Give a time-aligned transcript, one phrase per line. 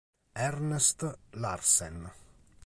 [0.45, 1.05] Ernst
[1.37, 2.09] Larsen